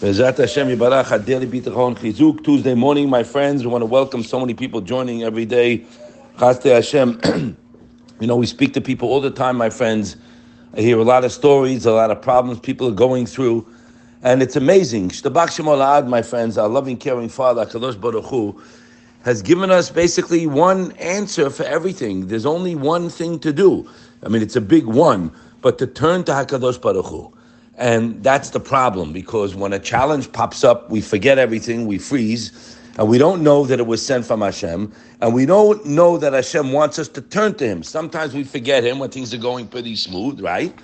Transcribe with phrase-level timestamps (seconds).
[0.00, 3.64] Bezat Hashem Yibarach Bitachon Chizuk Tuesday morning, my friends.
[3.64, 5.84] We want to welcome so many people joining every day.
[6.38, 7.20] Chaste Hashem.
[8.20, 10.16] you know, we speak to people all the time, my friends.
[10.76, 13.66] I hear a lot of stories, a lot of problems people are going through,
[14.22, 15.08] and it's amazing.
[15.08, 18.62] Shtabak Shemolad, my friends, our loving, caring Father, Kadosh Baruch Hu,
[19.24, 22.28] has given us basically one answer for everything.
[22.28, 23.90] There's only one thing to do.
[24.22, 27.32] I mean, it's a big one, but to turn to Hakadosh Baruch Hu.
[27.78, 32.76] And that's the problem because when a challenge pops up, we forget everything, we freeze,
[32.98, 36.32] and we don't know that it was sent from Hashem, and we don't know that
[36.32, 37.84] Hashem wants us to turn to Him.
[37.84, 40.76] Sometimes we forget Him when things are going pretty smooth, right?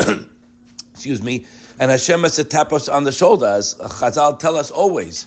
[0.92, 1.46] Excuse me.
[1.78, 5.26] And Hashem has to tap us on the shoulder, as Chazal tell us always.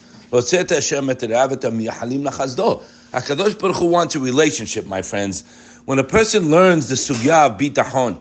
[3.13, 5.45] HaKadosh Baruch Hu wants a relationship, my friends.
[5.85, 8.19] When a person learns the sugya of bitachon,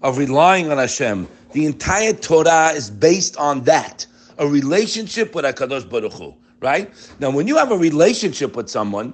[0.00, 4.06] of relying on Hashem, the entire Torah is based on that,
[4.38, 6.92] a relationship with HaKadosh Baruch Hu, right?
[7.20, 9.12] Now, when you have a relationship with someone,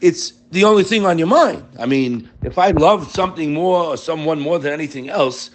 [0.00, 1.64] it's the only thing on your mind.
[1.78, 5.50] I mean, if I love something more or someone more than anything else,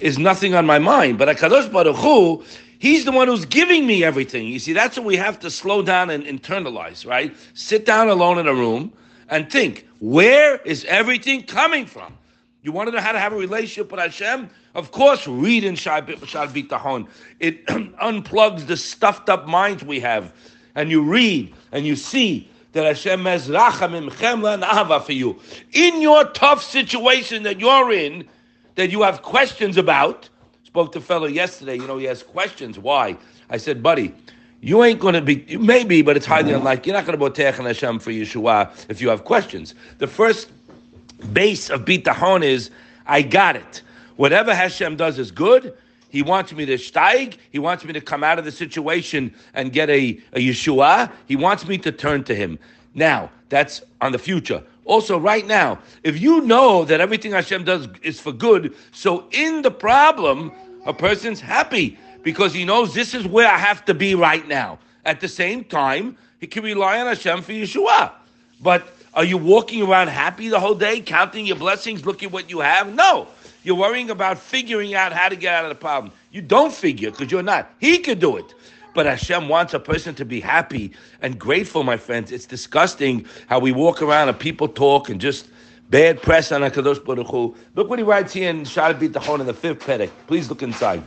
[0.00, 1.18] is nothing on my mind.
[1.18, 2.44] But HaKadosh Baruch Hu,
[2.82, 4.48] He's the one who's giving me everything.
[4.48, 7.32] You see, that's what we have to slow down and internalize, right?
[7.54, 8.92] Sit down alone in a room
[9.28, 12.18] and think, where is everything coming from?
[12.62, 14.48] You want to know how to have a relationship with Hashem?
[14.74, 17.08] Of course, read in Shaar Bitachon.
[17.40, 20.32] It unplugs the stuffed up minds we have.
[20.76, 25.38] And you read and you see that Hashem has rachamim, chemla, and ahava for you.
[25.72, 28.28] In your tough situation that you're in,
[28.76, 30.28] that you have questions about,
[30.62, 32.78] spoke to a fellow yesterday, you know, he has questions.
[32.78, 33.16] Why?
[33.50, 34.14] I said, buddy,
[34.60, 36.92] you ain't going to be, maybe, but it's highly unlikely.
[36.92, 39.74] You're not going to botech and Hashem for Yeshua if you have questions.
[39.98, 40.48] The first
[41.32, 42.70] base of bitahon is,
[43.06, 43.82] I got it.
[44.16, 45.74] Whatever Hashem does is good.
[46.10, 47.38] He wants me to steig.
[47.50, 51.10] He wants me to come out of the situation and get a, a Yeshua.
[51.26, 52.58] He wants me to turn to Him.
[52.94, 54.62] Now, that's on the future.
[54.84, 59.62] Also, right now, if you know that everything Hashem does is for good, so in
[59.62, 60.52] the problem,
[60.84, 64.78] a person's happy because he knows this is where I have to be right now.
[65.04, 68.12] At the same time, he can rely on Hashem for Yeshua.
[68.60, 72.60] But are you walking around happy the whole day, counting your blessings, looking what you
[72.60, 72.94] have?
[72.94, 73.28] No.
[73.62, 76.12] You're worrying about figuring out how to get out of the problem.
[76.32, 77.72] You don't figure because you're not.
[77.78, 78.54] He could do it.
[78.94, 82.32] But Hashem wants a person to be happy and grateful, my friends.
[82.32, 85.48] It's disgusting how we walk around and people talk and just
[85.90, 87.54] bad press on HaKadosh Baruch Hu.
[87.74, 90.10] Look what he writes here in Shaar Bitachon in the fifth Perek.
[90.26, 91.02] Please look inside.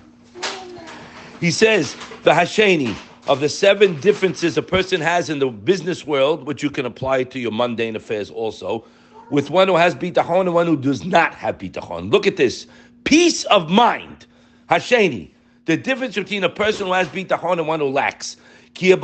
[1.40, 2.96] He says, the Hasheni,
[3.28, 7.24] of the seven differences a person has in the business world, which you can apply
[7.24, 8.86] to your mundane affairs also,
[9.32, 12.12] with one who has bitachon and one who does not have bitachon.
[12.12, 12.68] Look at this.
[13.04, 14.28] Peace of mind.
[14.70, 15.32] Hasheni.
[15.66, 18.38] The difference between a person who has bitachon and one who lacks.
[18.76, 18.96] The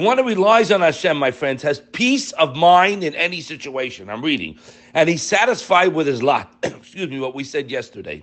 [0.00, 4.10] one who relies on Hashem, my friends, has peace of mind in any situation.
[4.10, 4.58] I'm reading.
[4.92, 6.52] And he's satisfied with his lot.
[6.62, 8.22] Excuse me, what we said yesterday.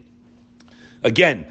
[1.03, 1.47] Again,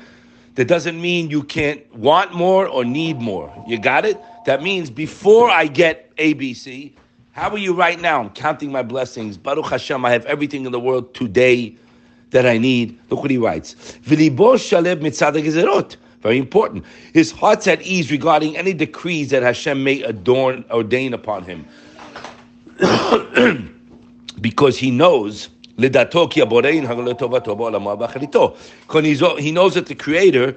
[0.61, 3.51] that doesn't mean you can't want more or need more.
[3.67, 4.21] You got it?
[4.45, 6.93] That means before I get ABC,
[7.33, 8.21] how are you right now?
[8.21, 9.39] I'm counting my blessings.
[9.39, 11.75] Baruch Hashem, I have everything in the world today
[12.29, 12.99] that I need.
[13.09, 13.73] Look what he writes.
[14.03, 14.27] Very
[16.37, 16.85] important.
[17.15, 21.65] His heart's at ease regarding any decrees that Hashem may adorn, ordain upon him.
[24.43, 25.49] because he knows
[25.81, 25.89] he
[29.53, 30.57] knows that the Creator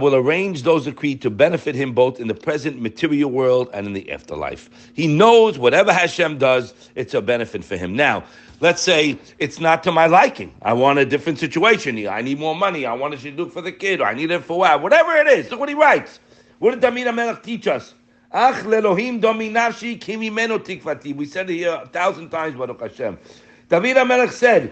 [0.00, 3.92] will arrange those decreed to benefit him both in the present material world and in
[3.92, 4.68] the afterlife.
[4.94, 7.94] He knows whatever Hashem does, it's a benefit for him.
[7.94, 8.24] Now,
[8.60, 10.52] let's say it's not to my liking.
[10.62, 12.04] I want a different situation.
[12.08, 12.84] I need more money.
[12.84, 14.82] I want to do for the kid, or I need it for what?
[14.82, 15.50] Whatever it is.
[15.50, 16.18] Look what he writes.
[16.58, 17.94] What did David HaMelech teach us?
[18.32, 21.14] Ach lelohim dominashi kimimeno tikvati.
[21.14, 23.18] We said it here a thousand times, Baruch Hashem.
[23.72, 24.70] David HaMelech said,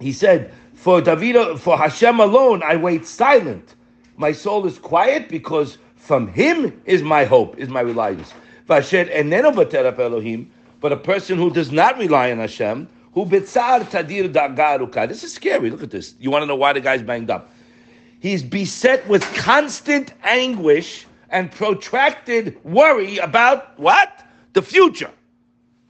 [0.00, 3.74] he said, for David, for Hashem alone, I wait silent.
[4.18, 8.34] My soul is quiet because from Him is my hope, is my reliance.
[8.66, 8.84] But a
[10.96, 15.08] person who does not rely on Hashem, who bitzar tadir dagaruka.
[15.08, 15.70] This is scary.
[15.70, 16.16] Look at this.
[16.20, 17.50] You want to know why the guy's banged up?
[18.20, 24.22] He's beset with constant anguish and protracted worry about what?
[24.52, 25.12] The future.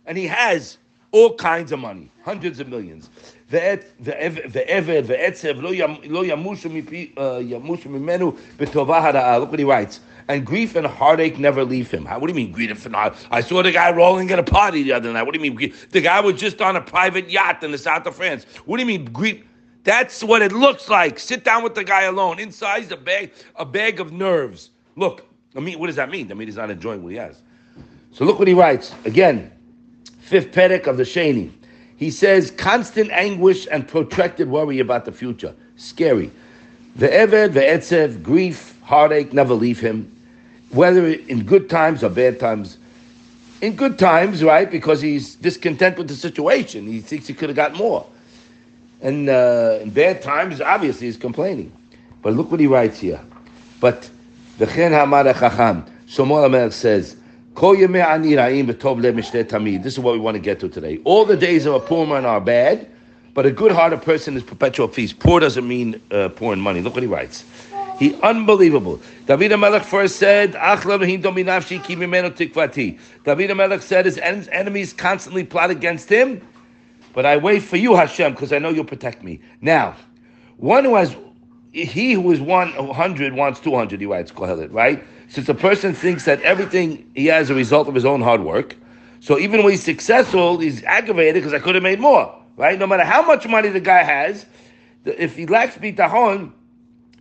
[0.07, 0.79] And he has
[1.13, 3.11] all kinds of money, hundreds of millions.
[3.51, 3.77] Uh,
[9.39, 10.01] look what he writes.
[10.29, 12.05] And grief and heartache never leave him.
[12.05, 13.27] What do you mean grief and heartache?
[13.31, 15.23] I saw the guy rolling at a party the other night.
[15.23, 15.73] What do you mean?
[15.91, 18.45] The guy was just on a private yacht in the south of France.
[18.65, 19.45] What do you mean grief?
[19.85, 21.21] That's what it looks like.
[21.21, 22.41] Sit down with the guy alone.
[22.41, 24.71] Inside a bag, a bag of nerves.
[24.97, 25.25] Look,
[25.55, 26.33] I mean, what does that mean?
[26.33, 27.43] I mean, he's not enjoying what he has.
[28.11, 29.53] So look what he writes again
[30.27, 31.53] fifth Perek of the Shani.
[31.97, 35.55] He says, constant anguish and protracted worry about the future.
[35.77, 36.31] Scary.
[36.97, 40.13] The Eved, the Etzev, grief, heartache never leave him.
[40.71, 42.77] Whether in good times or bad times.
[43.63, 46.87] In good times, right, because he's discontent with the situation.
[46.87, 48.07] He thinks he could have got more.
[49.01, 51.73] And uh, in bad times, obviously, he's complaining.
[52.23, 53.21] But look what he writes here.
[53.81, 54.11] But
[54.59, 57.17] the Chen Hamad Chacham, HaMelech says,
[59.79, 61.01] this is what we want to get to today.
[61.05, 62.87] All the days of a poor man are bad,
[63.33, 65.19] but a good-hearted person is perpetual feast.
[65.21, 66.83] Poor doesn't mean uh, poor in money.
[66.83, 67.47] Look what he writes.
[67.99, 69.01] He unbelievable.
[69.25, 70.61] David HaMelech first said, David
[73.51, 76.47] HaMelech said his enemies constantly plot against him,
[77.15, 79.41] but I wait for you, Hashem, because I know you'll protect me.
[79.63, 79.97] Now,
[80.59, 81.17] one who has,
[81.73, 85.03] he who is 100 wants 200, he writes, Kohelet, right?
[85.29, 88.43] Since a person thinks that everything he has is a result of his own hard
[88.43, 88.77] work,
[89.21, 92.79] so even when he's successful, he's aggravated because I could have made more, right?
[92.79, 94.47] No matter how much money the guy has,
[95.05, 96.53] if he lacks bitahon,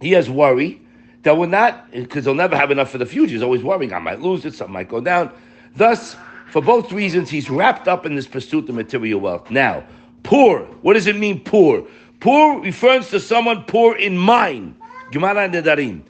[0.02, 0.82] he has worry
[1.24, 3.34] that will not, because he'll never have enough for the future.
[3.34, 5.32] He's always worrying, I might lose it, something might go down.
[5.76, 6.16] Thus,
[6.52, 9.50] for both reasons, he's wrapped up in this pursuit of material wealth.
[9.50, 9.84] Now,
[10.22, 11.88] poor, what does it mean, poor?
[12.20, 14.76] Poor refers to someone poor in mind.
[15.12, 16.04] Gemara Nedarim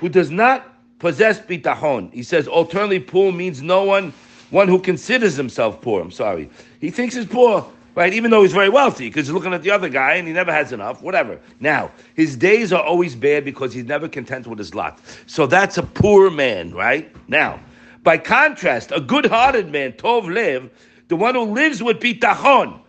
[0.00, 0.66] who does not
[0.98, 2.12] possess bitahon.
[2.12, 4.12] He says alternately poor means no one,
[4.50, 6.00] one who considers himself poor.
[6.00, 6.50] I'm sorry.
[6.80, 8.12] He thinks he's poor, right?
[8.12, 10.52] Even though he's very wealthy, because he's looking at the other guy and he never
[10.52, 11.38] has enough, whatever.
[11.60, 15.00] Now, his days are always bad because he's never content with his lot.
[15.26, 17.14] So that's a poor man, right?
[17.28, 17.60] Now,
[18.02, 20.70] by contrast, a good-hearted man, Tov Lev,
[21.08, 22.80] the one who lives with bitachon,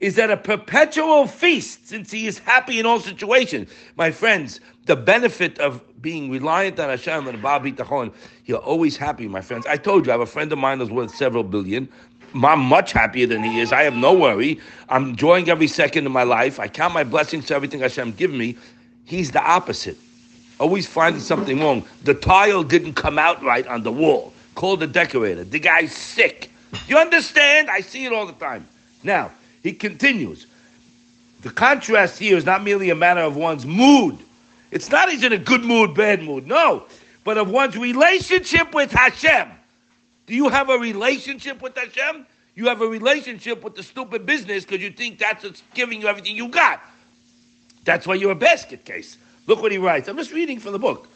[0.00, 3.70] is at a perpetual feast since he is happy in all situations.
[3.96, 8.10] My friends, the benefit of being reliant on Hashem and Baal Bitachon,
[8.46, 9.66] you're always happy, my friends.
[9.66, 11.86] I told you, I have a friend of mine that's worth several billion.
[12.34, 13.70] I'm much happier than he is.
[13.70, 14.58] I have no worry.
[14.88, 16.58] I'm enjoying every second of my life.
[16.58, 18.56] I count my blessings to everything Hashem give me.
[19.04, 19.98] He's the opposite.
[20.58, 21.84] Always finding something wrong.
[22.04, 24.32] The tile didn't come out right on the wall.
[24.54, 25.44] Call the decorator.
[25.44, 26.50] The guy's sick.
[26.86, 27.68] You understand?
[27.70, 28.66] I see it all the time.
[29.02, 29.32] Now,
[29.62, 30.46] he continues.
[31.42, 34.18] The contrast here is not merely a matter of one's mood
[34.70, 36.46] it's not he's in a good mood, bad mood.
[36.46, 36.84] No.
[37.24, 39.48] But of one's relationship with Hashem.
[40.26, 42.26] Do you have a relationship with Hashem?
[42.54, 46.08] You have a relationship with the stupid business because you think that's what's giving you
[46.08, 46.80] everything you got.
[47.84, 49.16] That's why you're a basket case.
[49.46, 50.08] Look what he writes.
[50.08, 51.08] I'm just reading from the book.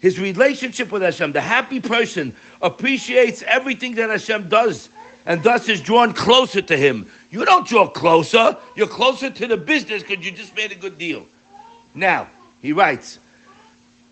[0.00, 4.88] His relationship with Hashem, the happy person, appreciates everything that Hashem does
[5.26, 7.08] and thus is drawn closer to him.
[7.30, 10.98] You don't draw closer, you're closer to the business because you just made a good
[10.98, 11.26] deal.
[11.94, 12.28] Now,
[12.62, 13.18] he writes,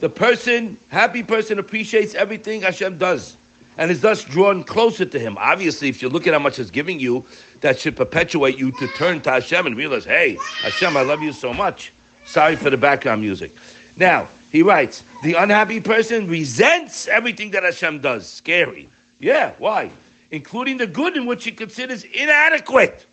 [0.00, 3.36] the person, happy person, appreciates everything Hashem does
[3.78, 5.38] and is thus drawn closer to Him.
[5.38, 7.24] Obviously, if you look at how much He's giving you,
[7.60, 11.32] that should perpetuate you to turn to Hashem and realize, hey, Hashem, I love you
[11.32, 11.92] so much.
[12.26, 13.52] Sorry for the background music.
[13.96, 18.26] Now, he writes, the unhappy person resents everything that Hashem does.
[18.26, 18.88] Scary.
[19.20, 19.90] Yeah, why?
[20.30, 23.06] Including the good in which he considers inadequate.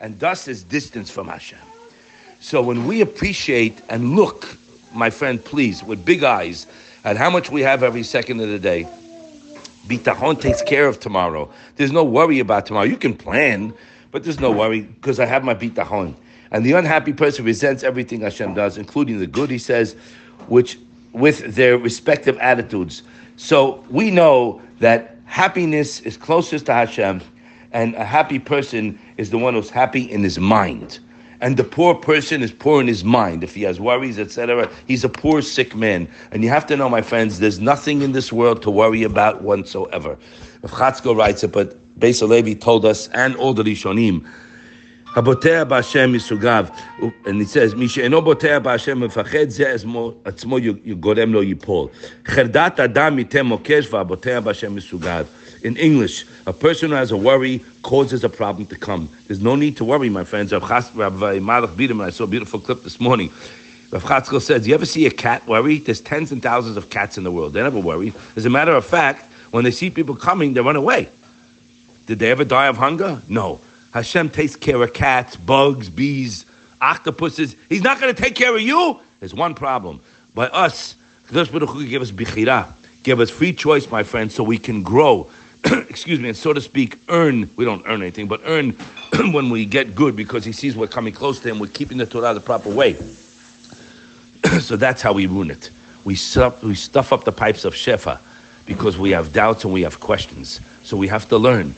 [0.00, 1.58] And thus is distance from Hashem.
[2.40, 4.56] So when we appreciate and look,
[4.94, 6.66] my friend, please, with big eyes,
[7.04, 8.86] at how much we have every second of the day,
[9.86, 11.50] bitachon takes care of tomorrow.
[11.76, 12.86] There's no worry about tomorrow.
[12.86, 13.74] You can plan,
[14.12, 16.14] but there's no worry because I have my bitachon.
[16.50, 19.94] And the unhappy person resents everything Hashem does, including the good, he says,
[20.46, 20.78] which
[21.12, 23.02] with their respective attitudes.
[23.36, 27.20] So we know that happiness is closest to Hashem,
[27.72, 31.00] and a happy person is the one who's happy in his mind
[31.40, 33.44] and the poor person is poor in his mind.
[33.44, 36.08] If he has worries, etc., he's a poor, sick man.
[36.32, 39.42] And you have to know, my friends, there's nothing in this world to worry about
[39.42, 40.18] whatsoever.
[40.62, 44.26] If Chatzkel writes it, but Beis Levi told us, and all the Rishonim,
[45.14, 46.70] הבוטח is sugav,
[47.24, 49.74] and it says, מי שאינו בוטח בהשם מפחד, זה
[50.24, 51.88] עצמו lo yipol
[52.24, 54.42] cherdat adam אדם okesh מוקש והבוטח
[54.76, 55.26] is sugav."
[55.62, 59.08] In English, a person who has a worry causes a problem to come.
[59.26, 60.52] There's no need to worry, my friends.
[60.52, 63.32] Rabbi Malach Bidam, I saw a beautiful clip this morning.
[63.90, 65.78] Rav Chatzkel says, you ever see a cat worry?
[65.78, 67.54] There's tens and thousands of cats in the world.
[67.54, 68.12] They never worry.
[68.36, 71.08] As a matter of fact, when they see people coming, they run away.
[72.06, 73.22] Did they ever die of hunger?
[73.28, 73.60] No.
[73.94, 76.44] Hashem takes care of cats, bugs, bees,
[76.80, 77.56] octopuses.
[77.70, 79.00] He's not going to take care of you.
[79.20, 80.00] There's one problem.
[80.34, 80.94] By us,
[81.30, 82.68] give us bichira,
[83.02, 85.30] give us free choice, my friends, so we can grow
[85.88, 87.50] excuse me, and so to speak, earn.
[87.56, 88.70] We don't earn anything, but earn
[89.32, 91.58] when we get good because he sees we're coming close to him.
[91.58, 92.94] We're keeping the Torah the proper way.
[94.60, 95.70] so that's how we ruin it.
[96.04, 98.20] We stuff, we stuff up the pipes of Shefa
[98.66, 100.60] because we have doubts and we have questions.
[100.84, 101.74] So we have to learn.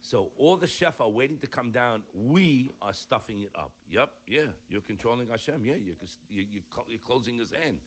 [0.00, 2.06] So all the chef are waiting to come down.
[2.12, 3.78] We are stuffing it up.
[3.86, 5.64] Yep, yeah, you're controlling Hashem.
[5.64, 5.96] Yeah, you're,
[6.28, 7.80] you're, you're closing His hand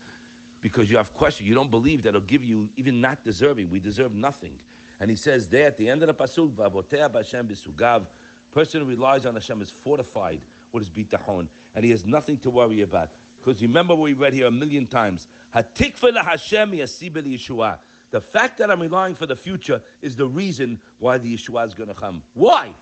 [0.59, 1.47] because you have questions.
[1.47, 3.69] You don't believe that He'll give you even not deserving.
[3.69, 4.59] We deserve nothing.
[4.99, 8.07] And He says there at the end of the pasuk, "Vavotea b'Hashem b'sugav."
[8.51, 12.49] Person who relies on Hashem is fortified with his bitachon, and he has nothing to
[12.49, 13.11] worry about.
[13.35, 18.71] Because remember what we read here a million times, "Hatikva Hashem Yeshua." The fact that
[18.71, 22.23] I'm relying for the future is the reason why the Yeshua is going to come.
[22.33, 22.73] Why?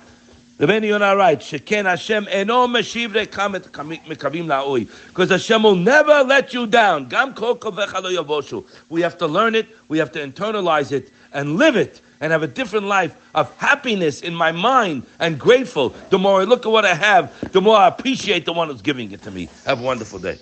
[0.58, 1.38] The Ben Yonah right.
[1.38, 4.88] Sheken Hashem eno meshiv mekavim la'oi.
[5.08, 7.08] Because Hashem will never let you down.
[7.08, 7.58] Gam kol.
[8.88, 9.66] We have to learn it.
[9.88, 14.22] We have to internalize it and live it and have a different life of happiness
[14.22, 15.90] in my mind and grateful.
[16.10, 18.82] The more I look at what I have, the more I appreciate the one who's
[18.82, 19.48] giving it to me.
[19.64, 20.34] Have a wonderful day.